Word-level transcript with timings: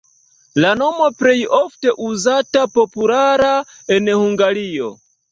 La 0.63 0.69
nomo 0.77 1.09
plej 1.17 1.33
ofte 1.57 1.91
uzata, 2.05 2.63
populara 2.77 3.51
en 3.97 4.09
Hungario. 4.13 4.89